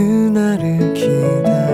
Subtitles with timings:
[0.00, 1.06] くなる気
[1.44, 1.69] だ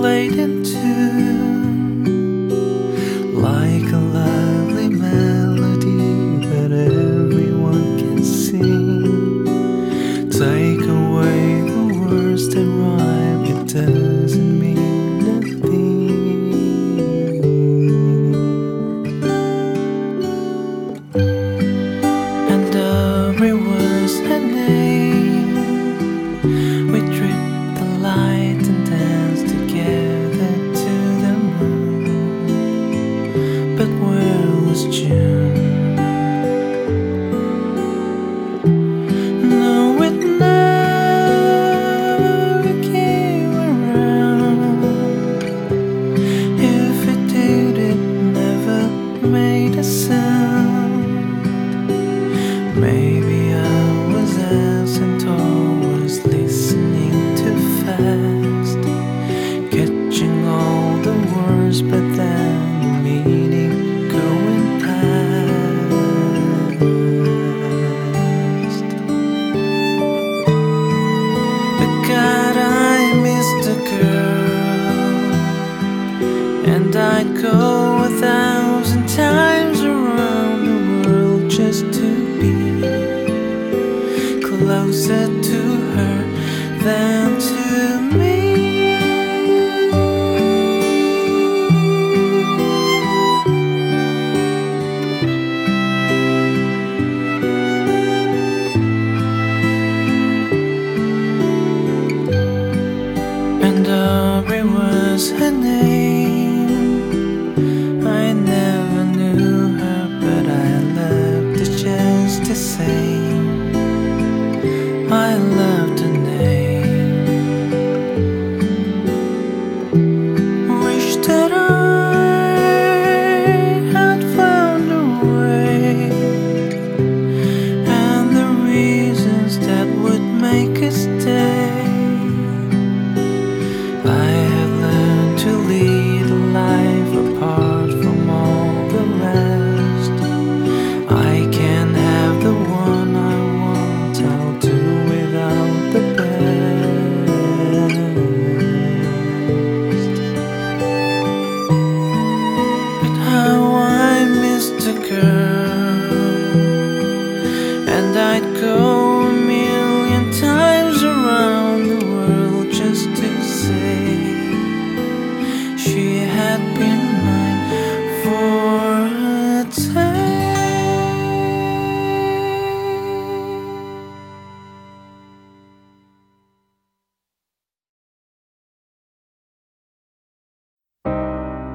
[0.00, 1.29] late into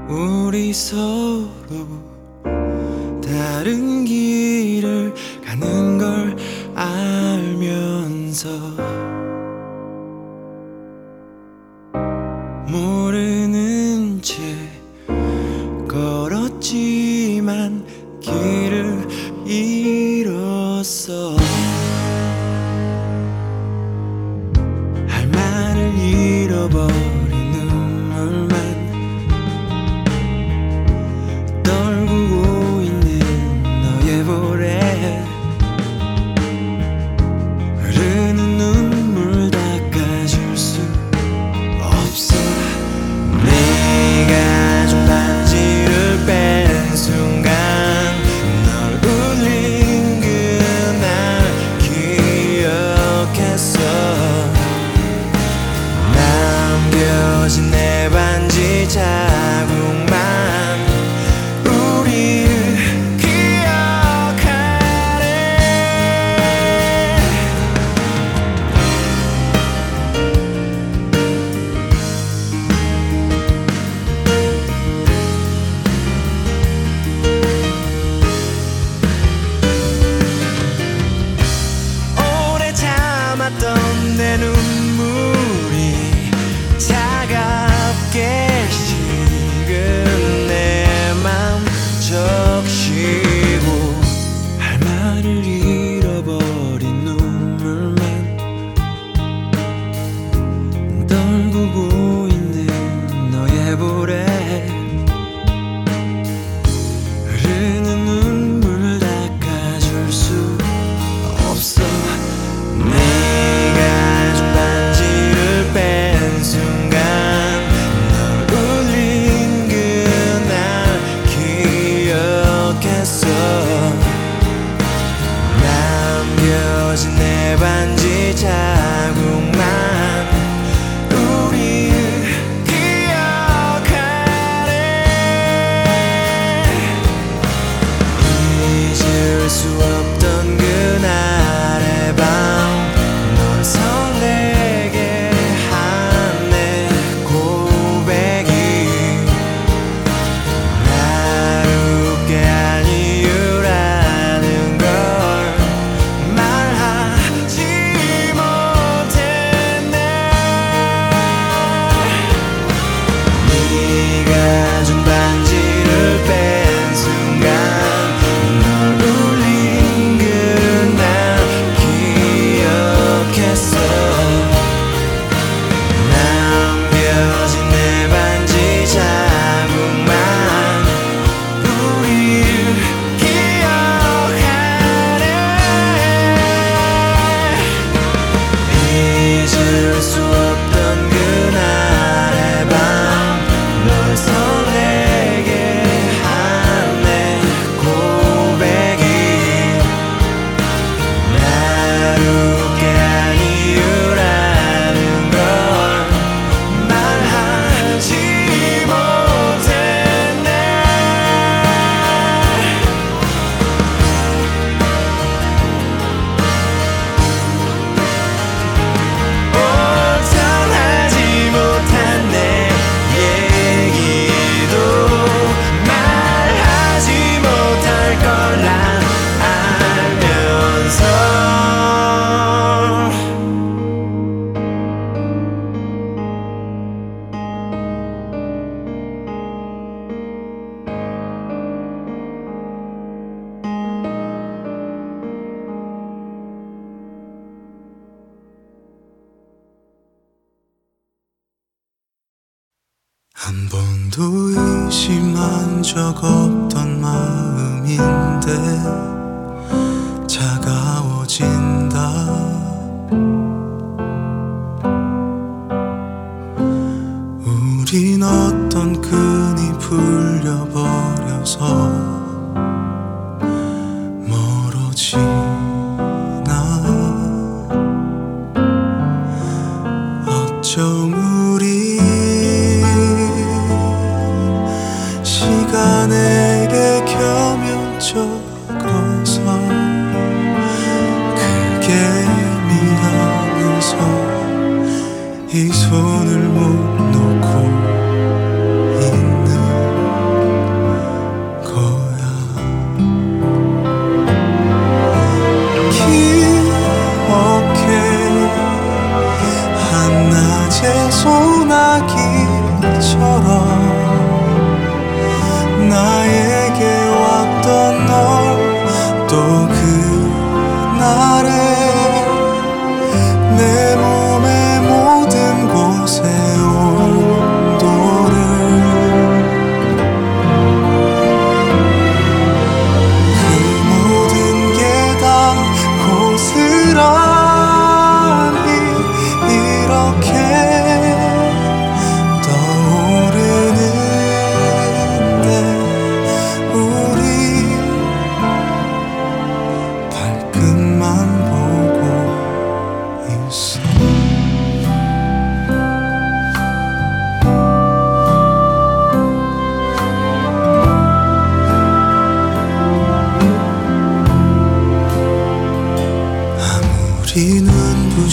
[0.08, 1.50] 우리 서로
[3.24, 5.14] 다른 길을
[5.44, 6.36] 가는 걸
[6.76, 8.50] 알면서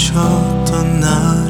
[0.03, 1.42] 눈부셨던 날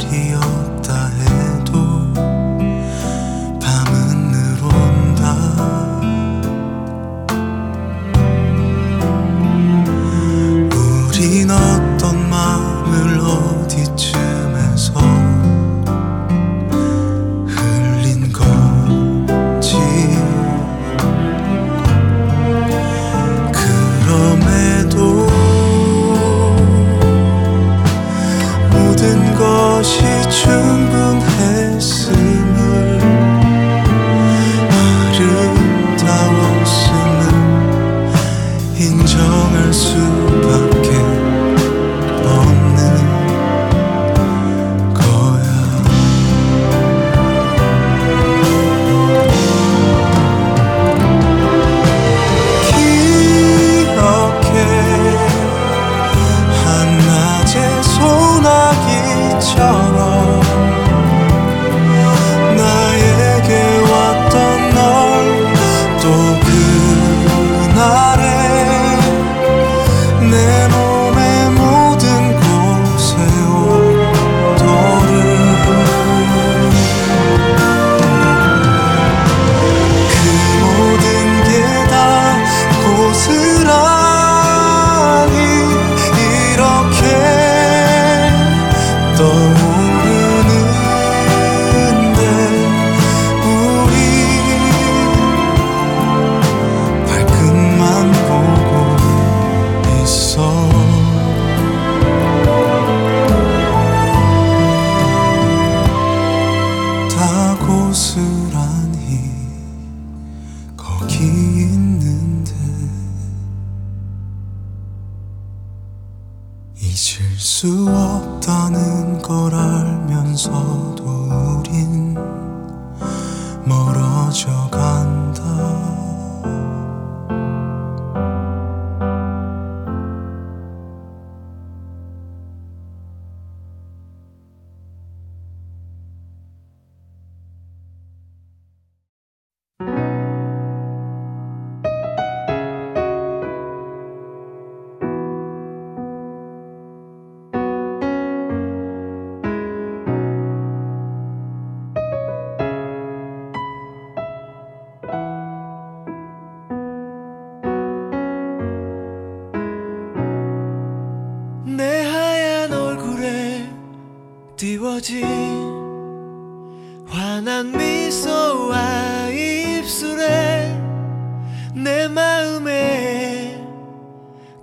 [172.33, 173.63] 마음에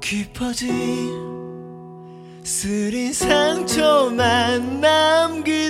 [0.02, 0.74] 깊어진
[2.44, 5.69] 쓰린 상처만 남기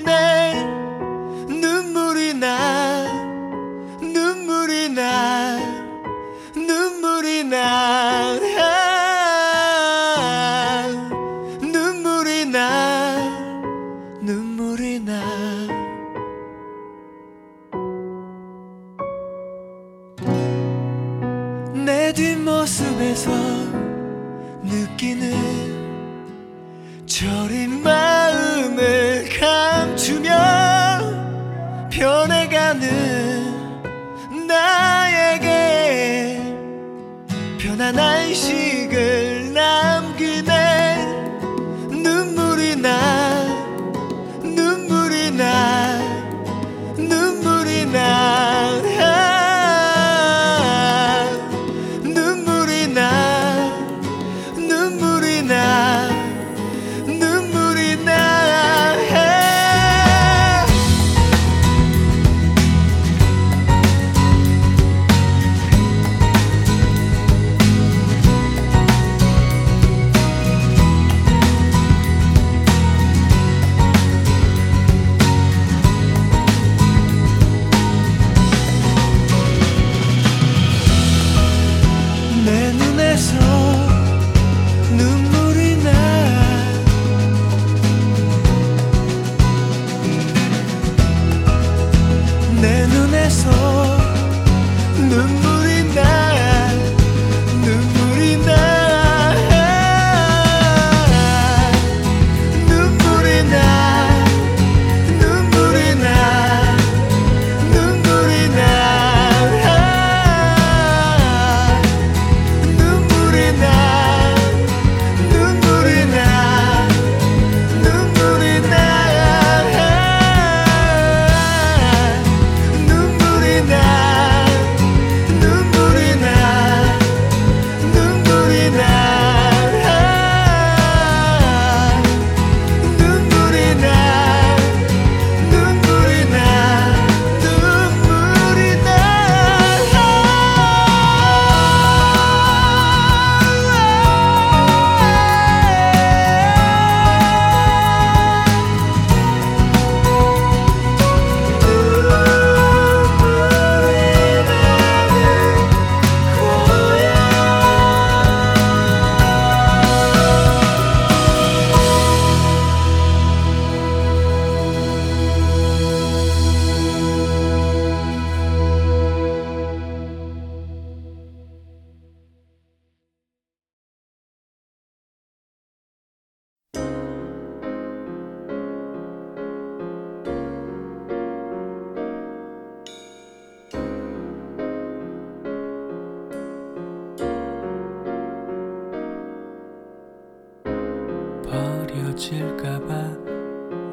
[192.19, 192.87] 지칠까봐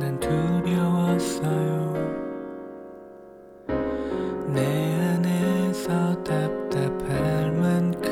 [0.00, 1.94] 난 두려웠어요.
[4.48, 8.10] 내 안에서 답답할 만큼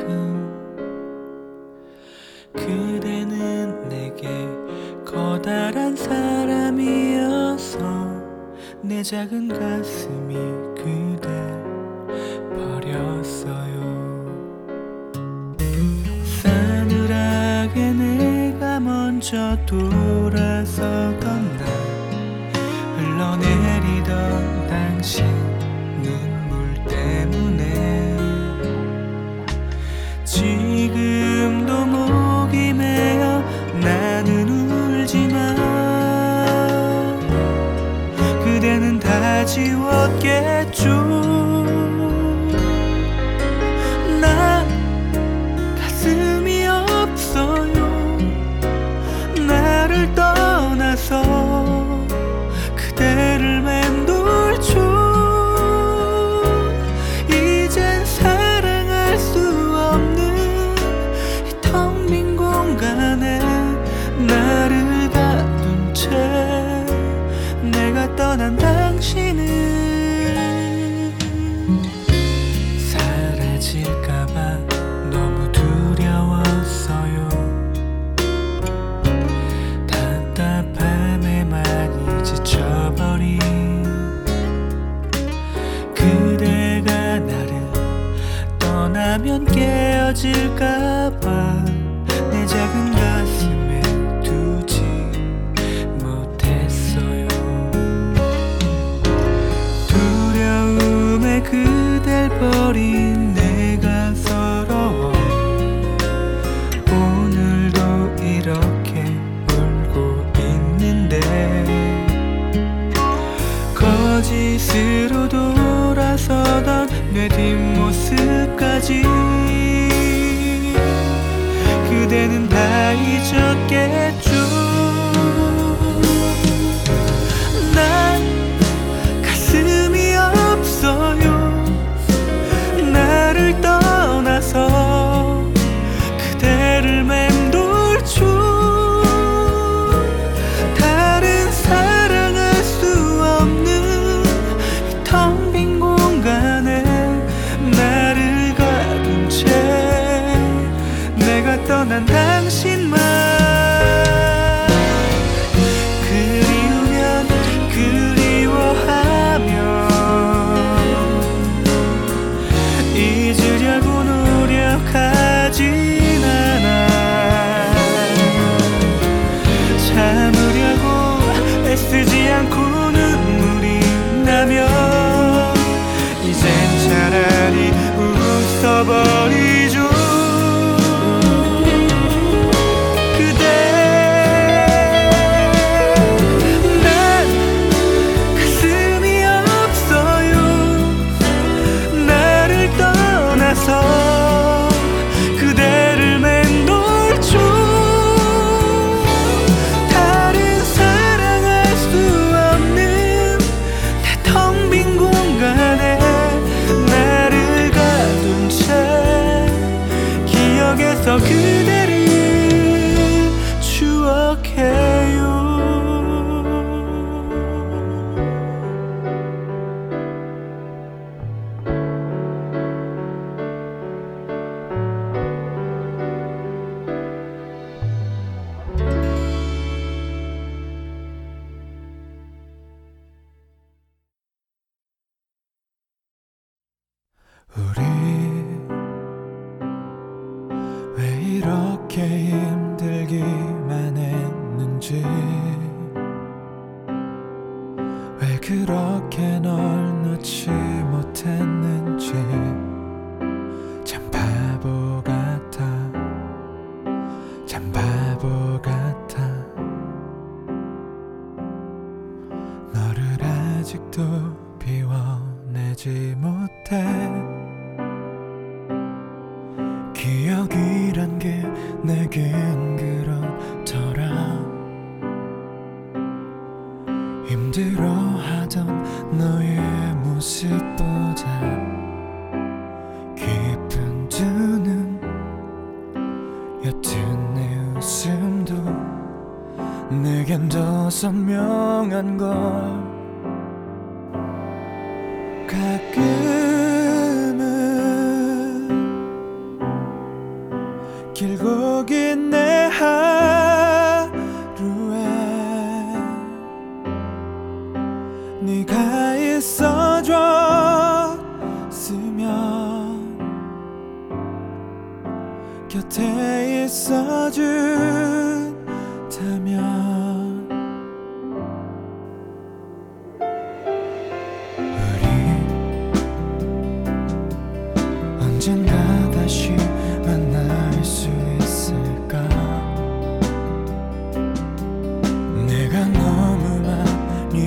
[2.53, 4.47] 그대는 내게
[5.03, 7.79] 커다란 사람이어서
[8.81, 10.35] 내 작은 가슴이
[10.75, 11.27] 그댈
[12.55, 13.75] 버렸어요.
[16.41, 19.75] 사늘 하는 애가 먼저 도,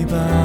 [0.09, 0.38] goodbye.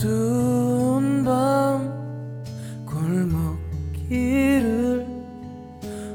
[0.00, 1.92] 어두운 밤
[2.86, 4.08] 골목길을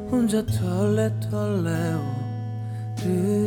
[0.09, 3.44] 혼자 털레털레 오르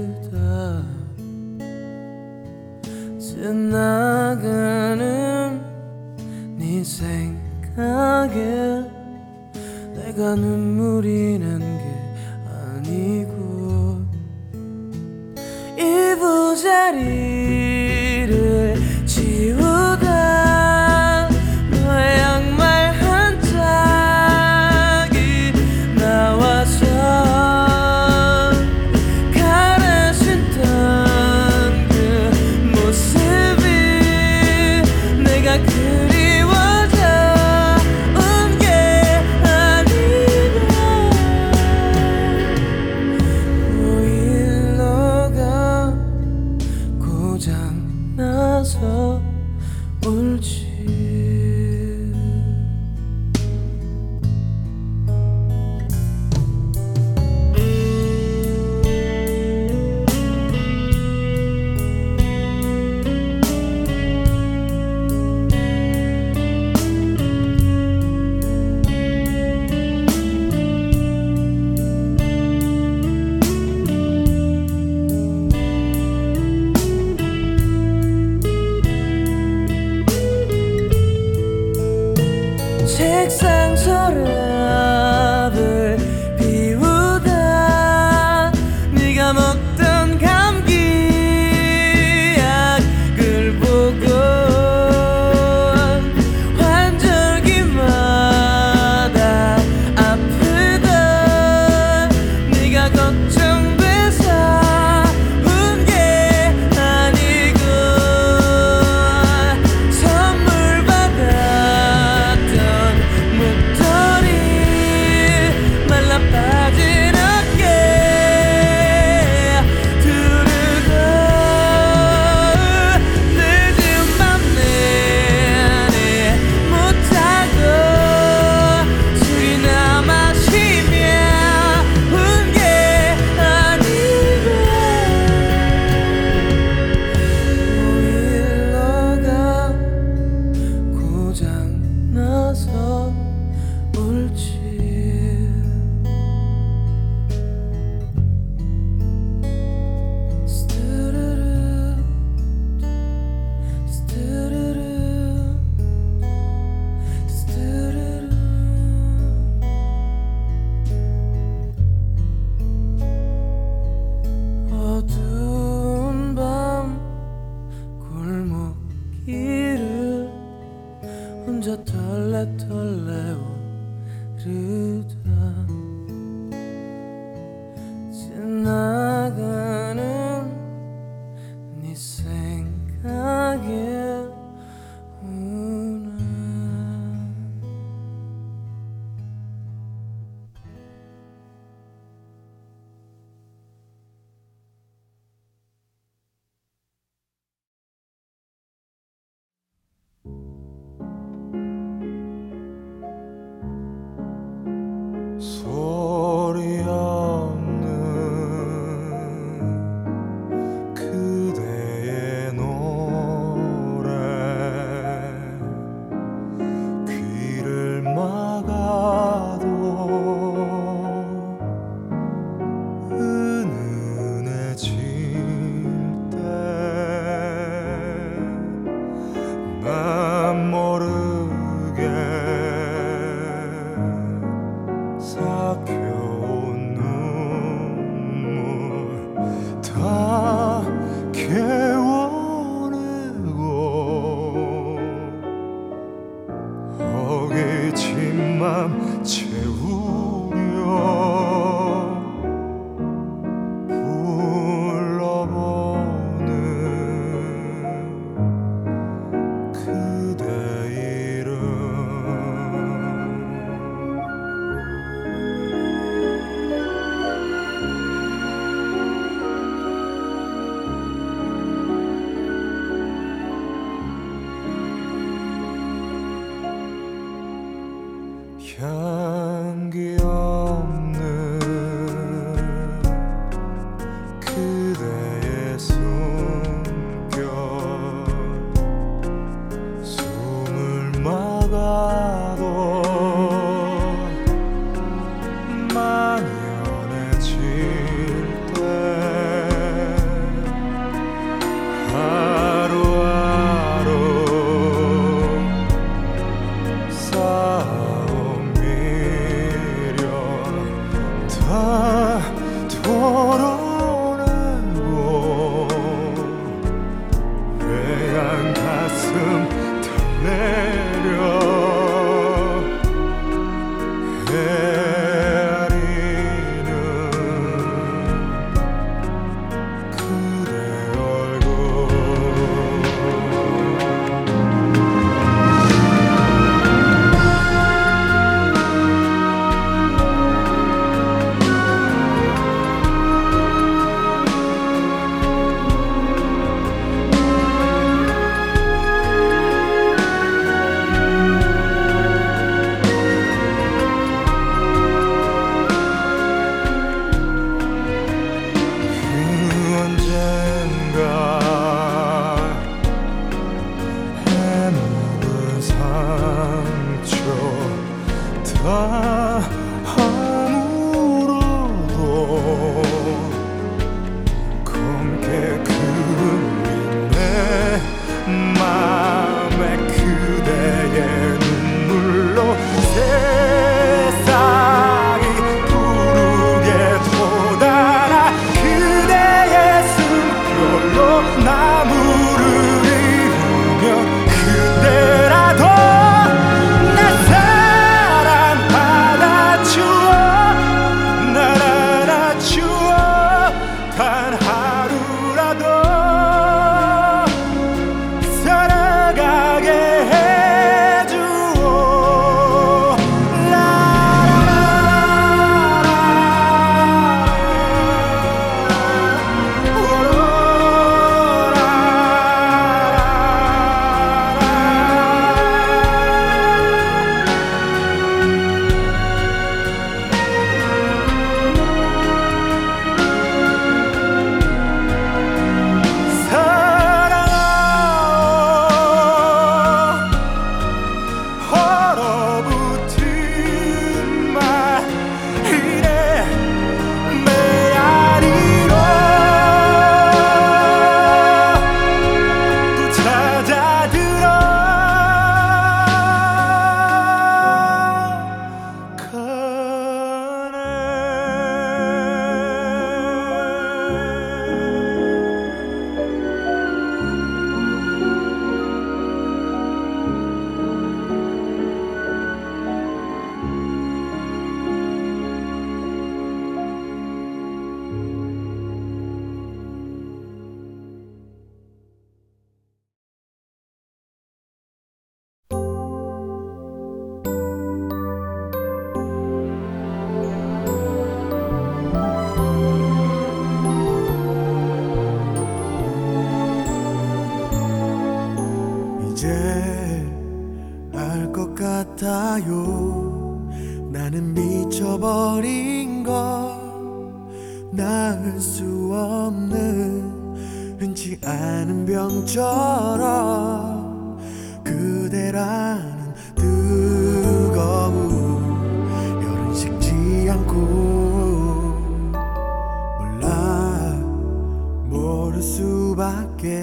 [526.18, 526.82] 수밖에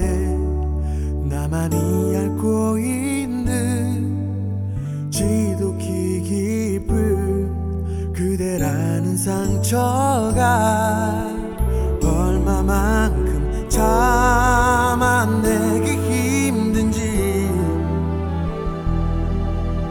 [1.25, 1.75] 나만이
[2.15, 4.15] 앓고 있는
[5.11, 10.33] 지독히 깊은 그대라는 상처가
[12.01, 17.49] 얼마만큼 참아내기 힘든지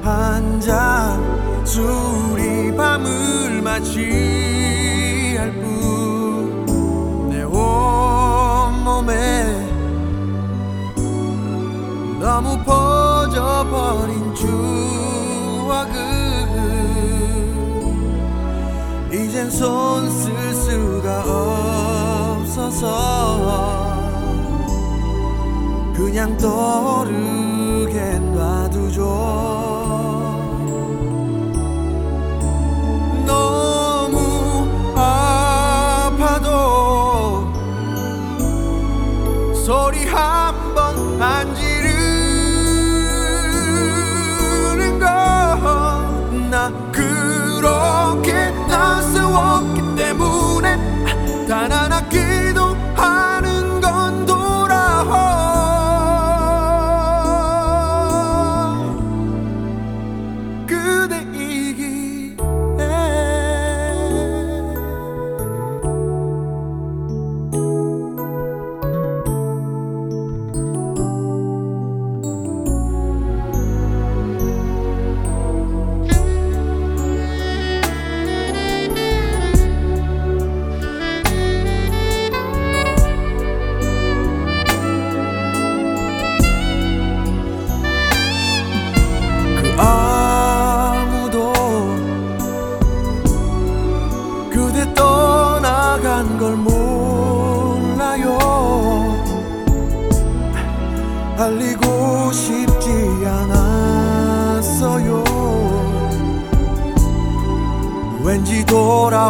[0.03, 1.20] 한 잔
[1.66, 4.23] 술이 밤을 마치
[19.64, 21.24] 손 쓸 수가
[22.36, 22.84] 없어서
[25.96, 28.34] 그냥 떠오르겠네.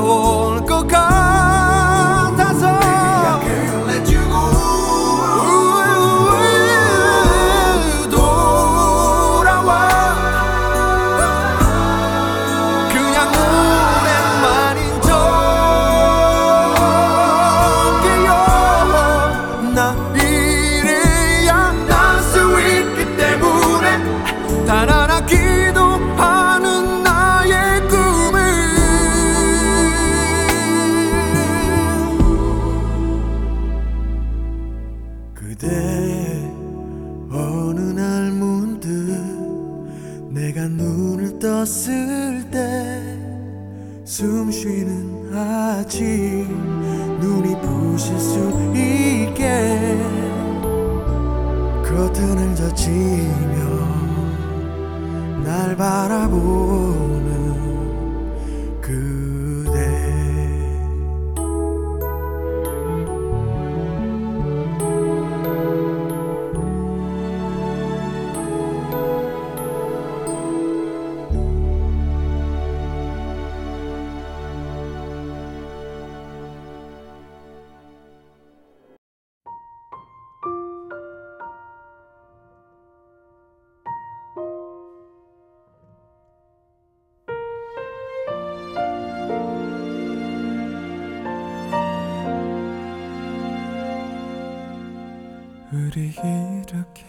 [0.05, 0.34] favor.
[52.65, 53.59] 젖히며
[55.45, 57.14] 날 바라보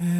[0.02, 0.15] 이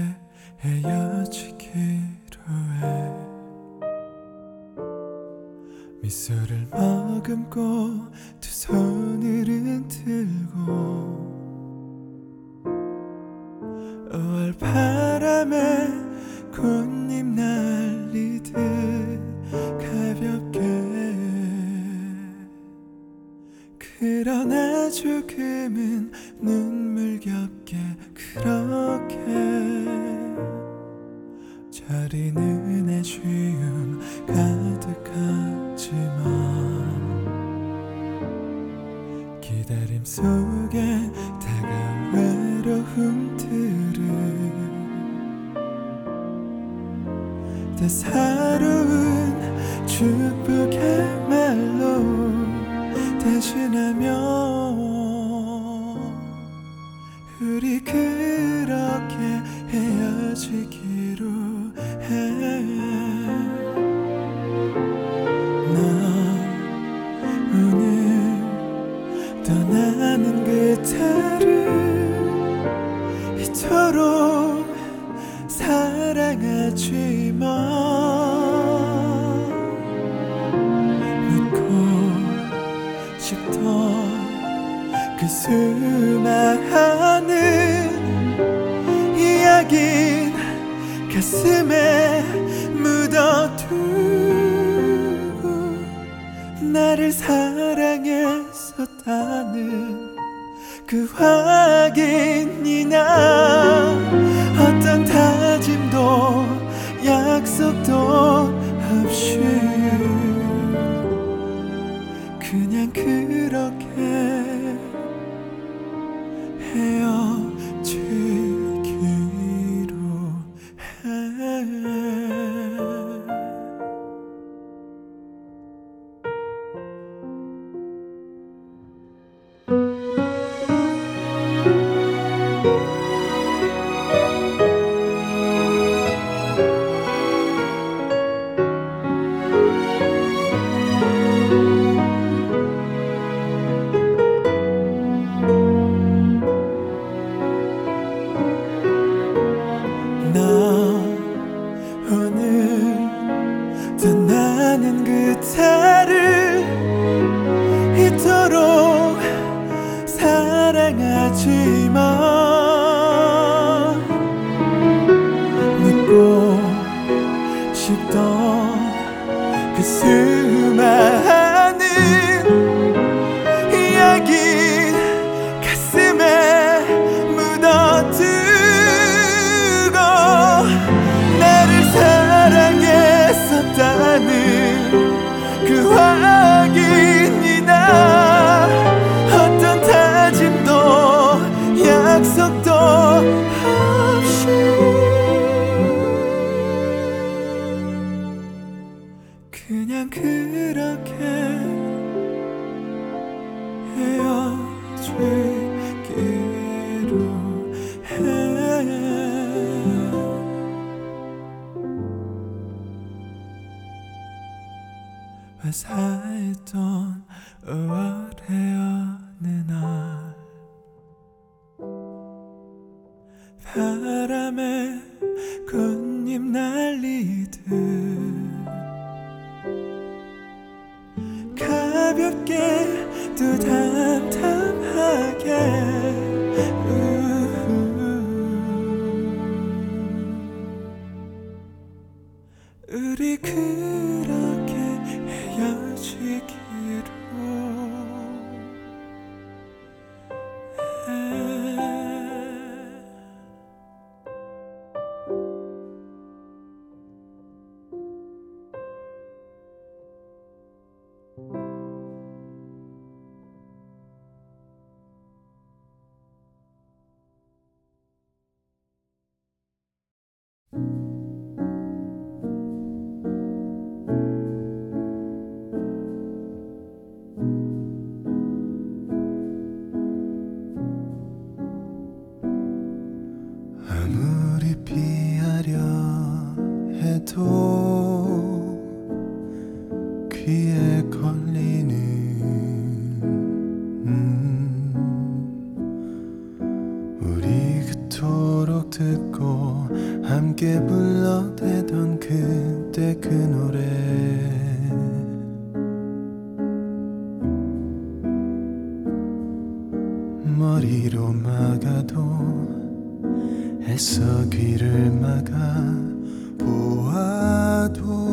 [317.90, 318.25] toi.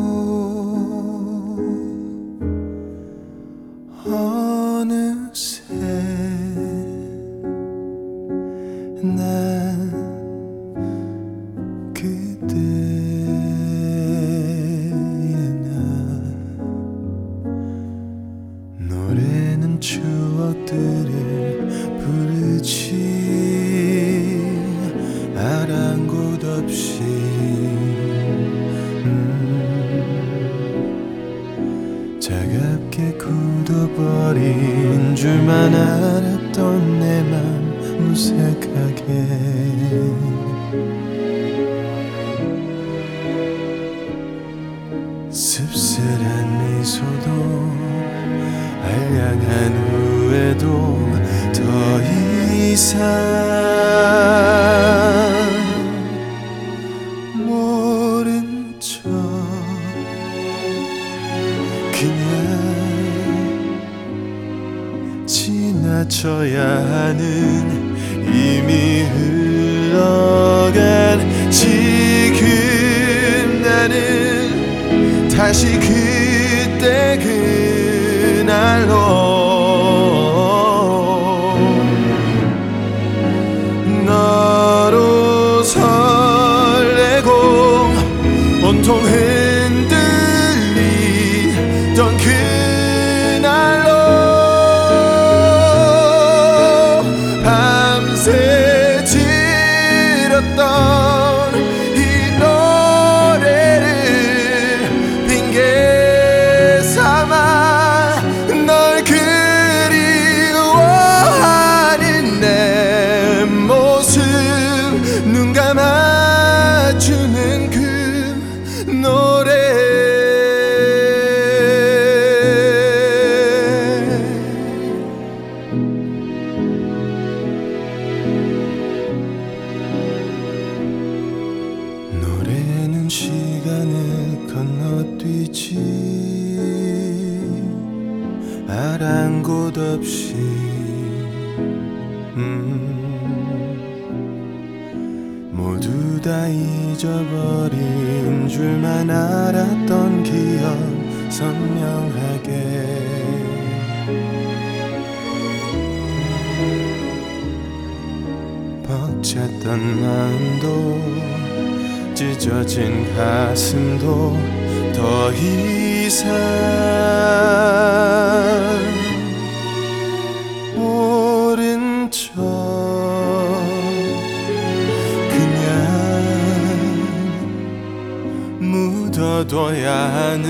[179.52, 180.48] 둬야 하는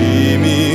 [0.00, 0.74] 이미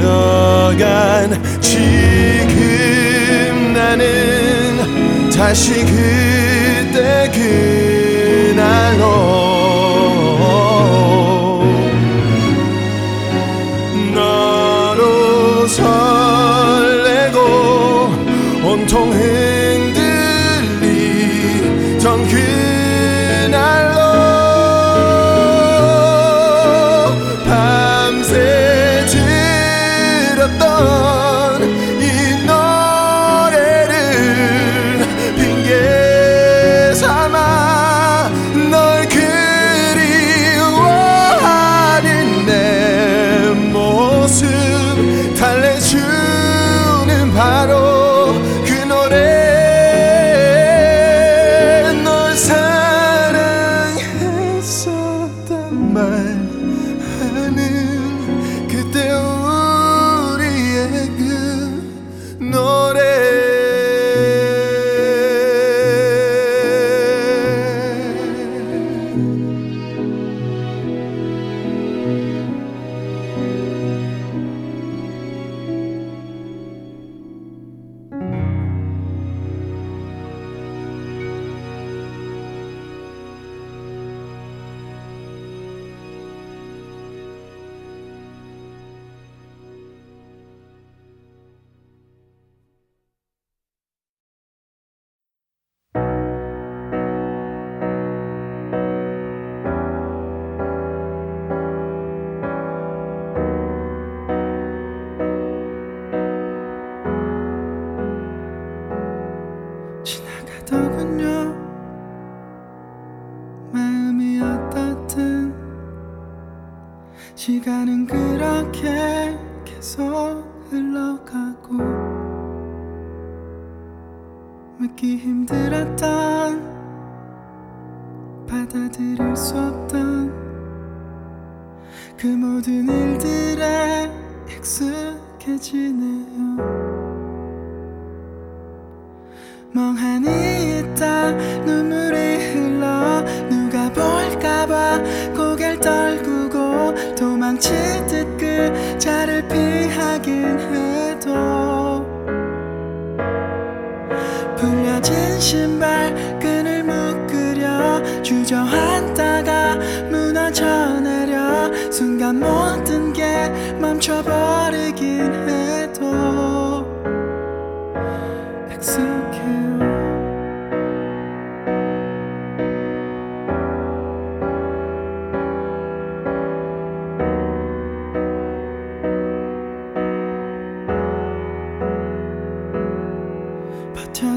[0.00, 7.30] 흘러간 지금 나는 다시 그때
[8.54, 9.04] 그날로
[14.14, 17.38] 너로 설레고
[18.64, 19.53] 온통 흘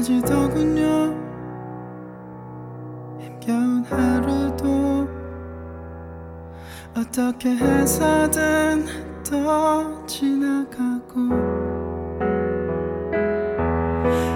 [0.08, 1.14] 버텨지더군요.
[3.20, 5.06] 힘겨운 하루도
[6.96, 8.86] 어떻게 해서든
[9.30, 11.28] 또 지나가고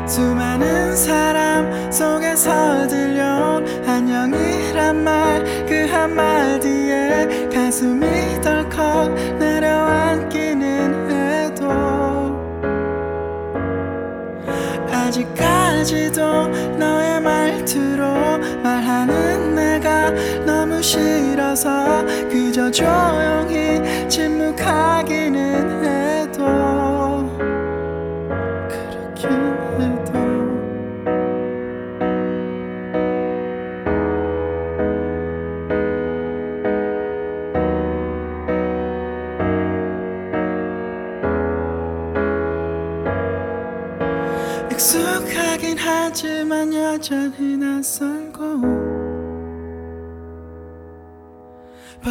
[0.07, 5.33] 수많은 사람 속에서 들려온 안녕이란 말
[5.73, 9.32] 그 한마디에 가슴이 덜컥
[15.83, 16.49] 아직까지도
[16.79, 20.11] 너의 말투로 말하는 내가
[20.47, 25.02] 너무 싫어서 그저 조용히 침묵하기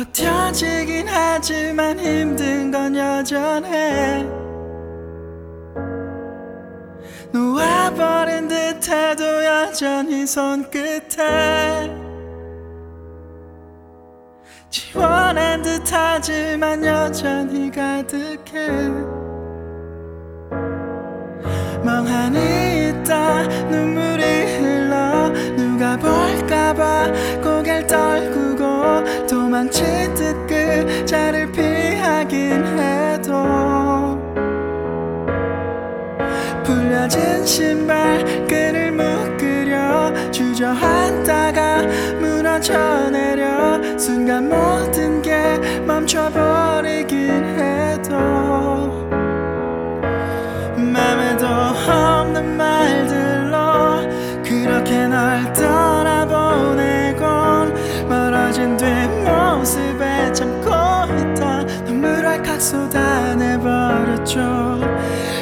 [0.01, 4.25] 버텨지긴 하지만 힘든 건 여전해.
[7.31, 11.95] 놓아버린 듯해도 여전히 손끝에
[14.71, 18.69] 지원한 듯하지만 여전히 가득해.
[21.83, 25.29] 멍하니 있다 눈물이 흘러.
[25.55, 28.61] 누가 볼까봐 고개를 떨구고
[29.51, 34.17] 도망치듯 그 자를 피하긴 해도
[36.63, 41.81] 풀려진 신발 끈을 묶으려 주저앉다가
[42.21, 48.13] 무너져 내려 순간 모든 게 멈춰버리긴 해도
[50.77, 54.07] 맘에도 없는 말들로
[54.43, 56.00] 그렇게 널 떠나
[59.61, 60.69] 모습에 참고
[61.19, 61.63] 있다.
[61.85, 64.39] 눈물 알칵 쏟아내버렸죠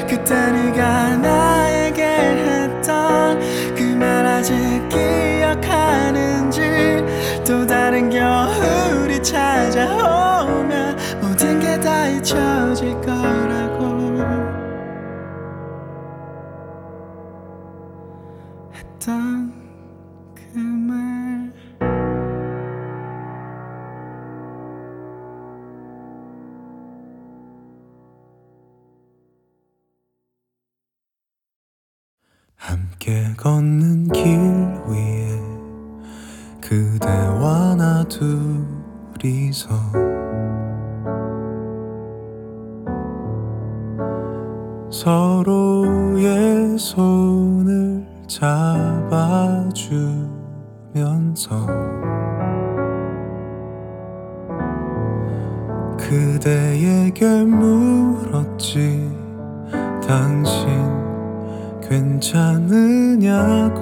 [0.09, 3.39] 그때 네가 나에게 했던
[3.75, 4.53] 그 말 아직
[4.89, 6.61] 기억하는지
[7.47, 13.08] 또 다른 겨울이 찾아오면 모든 게 다 잊혀질 거
[33.39, 34.37] 걷는 길
[34.89, 35.29] 위에
[36.59, 39.69] 그대와 나 둘이서.
[44.91, 48.85] 서로의 손을 잡아주면서
[55.97, 59.09] 그대에게 물었지
[60.05, 61.08] 당신
[61.89, 63.79] 괜찮으냐고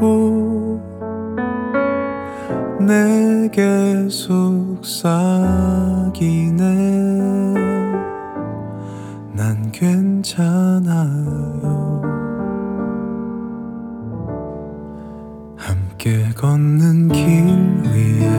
[2.80, 5.04] 내게 속삭이네.
[9.34, 10.88] 난 괜찮아요.
[15.58, 17.46] 함께 걷는 길
[17.94, 18.30] 위에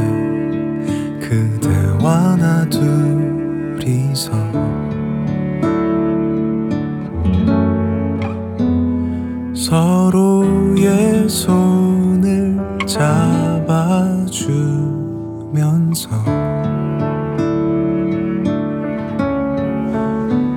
[1.20, 4.32] 그대와 나 둘이서
[9.68, 13.68] 서로의 손을 잡아주면서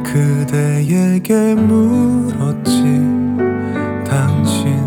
[0.05, 2.83] 그대에게 물었지
[4.05, 4.79] 당신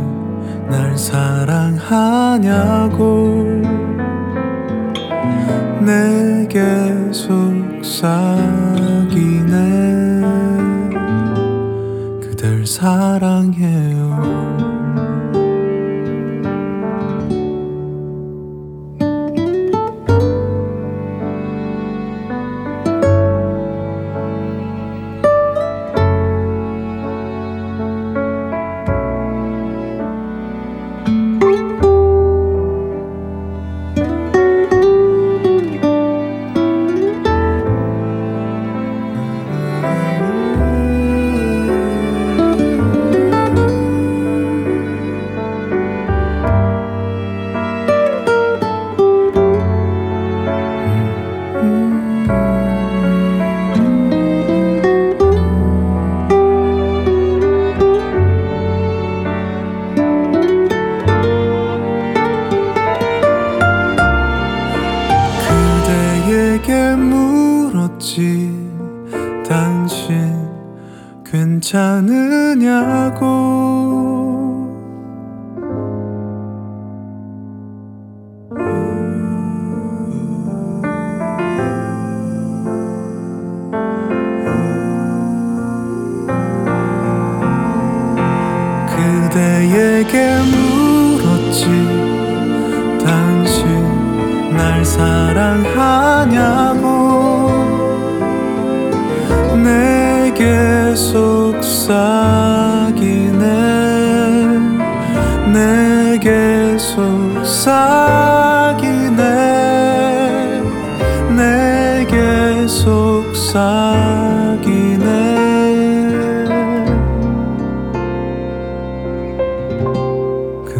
[0.71, 1.85] 날 사랑하냐고.
[5.85, 6.63] 내게
[7.13, 8.25] 속삭이네.
[12.23, 13.74] 그댈 사랑해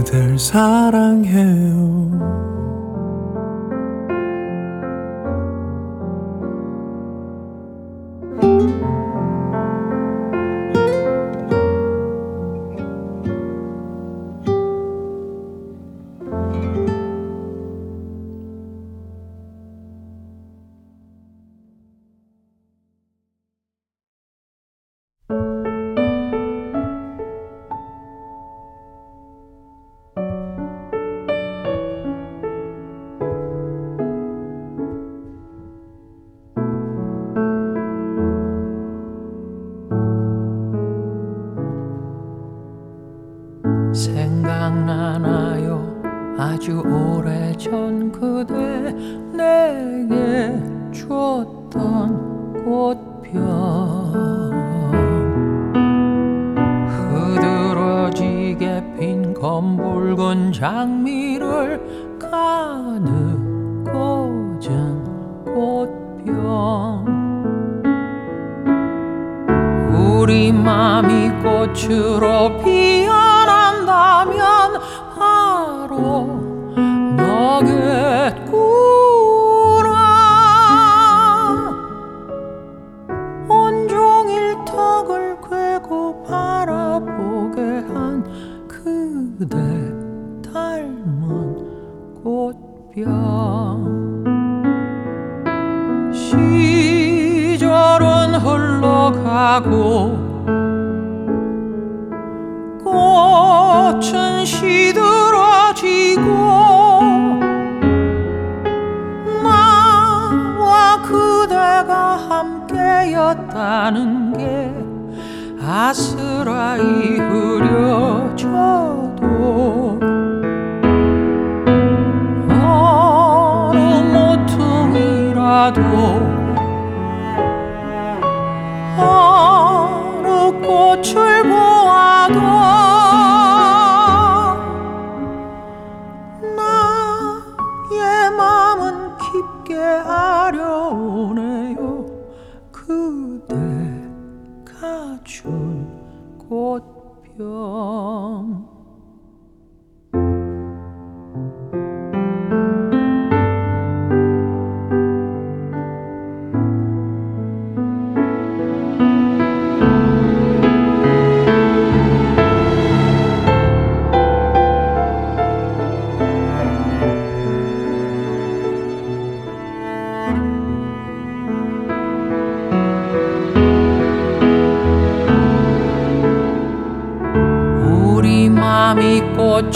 [0.05, 2.05] 그댈 사랑해요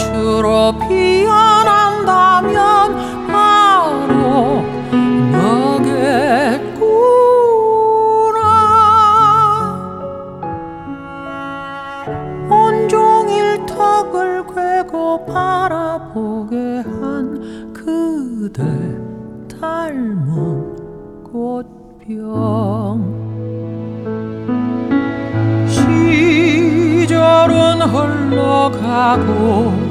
[0.09, 2.57] 꽃으로 피어난다면
[3.27, 4.63] 바로
[5.31, 5.99] 너겠구나.
[12.49, 18.63] 온종일 턱을 괴고 바라보게 한 그대
[19.59, 23.19] 닮은 꽃병.
[25.67, 29.88] 시절은 흘러가고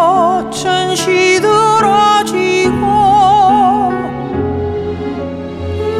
[0.00, 2.80] 꽃은 시들어지고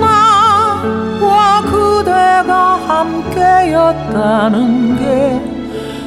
[0.00, 4.56] 나와 그대가 함께였다는
[4.96, 5.38] 게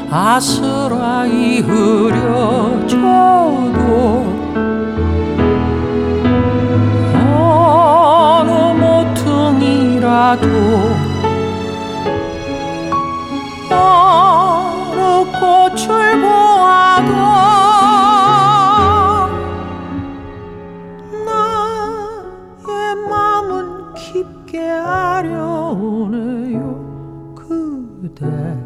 [0.10, 3.04] 아스라이 흐려져도
[7.30, 8.52] 어느
[8.82, 10.46] 모퉁이라도
[13.70, 15.02] 어느
[15.40, 17.63] 꽃을 보아도
[25.84, 27.34] 오네요.
[27.36, 28.62] 그대가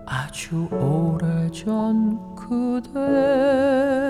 [0.05, 4.00] 아주 오래전 그대